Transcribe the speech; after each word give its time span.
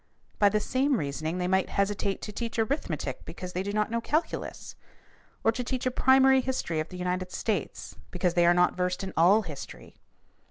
By 0.39 0.49
the 0.49 0.59
same 0.59 0.97
reasoning 0.97 1.37
they 1.37 1.47
might 1.47 1.69
hesitate 1.69 2.23
to 2.23 2.31
teach 2.31 2.57
arithmetic 2.57 3.23
because 3.23 3.53
they 3.53 3.61
do 3.61 3.71
not 3.71 3.91
know 3.91 4.01
calculus 4.01 4.75
or 5.43 5.51
to 5.51 5.63
teach 5.63 5.85
a 5.85 5.91
primary 5.91 6.41
history 6.41 6.79
of 6.79 6.89
the 6.89 6.97
United 6.97 7.31
States 7.31 7.95
because 8.09 8.33
they 8.33 8.47
are 8.47 8.53
not 8.55 8.75
versed 8.75 9.03
in 9.03 9.13
all 9.15 9.43
history. 9.43 9.93